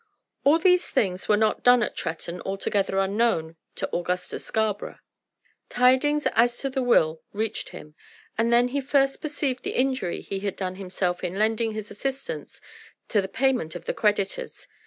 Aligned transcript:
All 0.43 0.57
these 0.57 0.89
things 0.89 1.27
were 1.29 1.37
not 1.37 1.61
done 1.61 1.83
at 1.83 1.95
Tretton 1.95 2.41
altogether 2.41 2.97
unknown 2.97 3.55
to 3.75 3.87
Augustus 3.95 4.43
Scarborough. 4.43 4.97
Tidings 5.69 6.25
as 6.33 6.57
to 6.57 6.71
the 6.71 6.81
will 6.81 7.21
reached 7.33 7.69
him, 7.69 7.93
and 8.35 8.51
then 8.51 8.69
he 8.69 8.81
first 8.81 9.21
perceived 9.21 9.61
the 9.61 9.75
injury 9.75 10.21
he 10.21 10.39
had 10.39 10.55
done 10.55 10.77
himself 10.77 11.23
in 11.23 11.37
lending 11.37 11.73
his 11.75 11.91
assistance 11.91 12.61
to 13.09 13.21
the 13.21 13.27
payment 13.27 13.75
of 13.75 13.85
the 13.85 13.93
creditors. 13.93 14.65